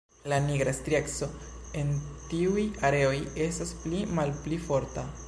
[0.31, 1.29] La nigra strieco
[1.81, 1.93] en
[2.33, 3.15] tiuj areoj
[3.49, 5.07] estas pli malpli forta.